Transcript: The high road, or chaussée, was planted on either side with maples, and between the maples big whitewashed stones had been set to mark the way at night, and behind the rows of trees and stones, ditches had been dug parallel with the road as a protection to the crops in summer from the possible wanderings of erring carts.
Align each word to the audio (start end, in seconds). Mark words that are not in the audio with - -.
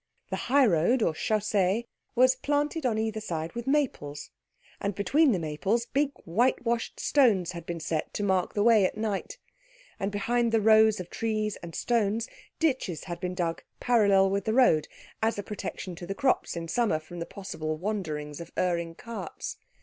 The 0.31 0.49
high 0.49 0.65
road, 0.65 1.03
or 1.03 1.13
chaussée, 1.13 1.85
was 2.15 2.35
planted 2.35 2.87
on 2.87 2.97
either 2.97 3.21
side 3.21 3.53
with 3.53 3.67
maples, 3.67 4.31
and 4.79 4.95
between 4.95 5.31
the 5.31 5.37
maples 5.37 5.85
big 5.85 6.11
whitewashed 6.25 6.99
stones 6.99 7.51
had 7.51 7.67
been 7.67 7.79
set 7.79 8.11
to 8.15 8.23
mark 8.23 8.55
the 8.55 8.63
way 8.63 8.83
at 8.83 8.97
night, 8.97 9.37
and 9.99 10.11
behind 10.11 10.51
the 10.51 10.59
rows 10.59 10.99
of 10.99 11.11
trees 11.11 11.55
and 11.57 11.75
stones, 11.75 12.27
ditches 12.57 13.03
had 13.03 13.19
been 13.19 13.35
dug 13.35 13.61
parallel 13.79 14.31
with 14.31 14.45
the 14.45 14.53
road 14.55 14.87
as 15.21 15.37
a 15.37 15.43
protection 15.43 15.93
to 15.97 16.07
the 16.07 16.15
crops 16.15 16.55
in 16.55 16.67
summer 16.67 16.97
from 16.97 17.19
the 17.19 17.27
possible 17.27 17.77
wanderings 17.77 18.41
of 18.41 18.49
erring 18.57 18.95
carts. 18.95 19.57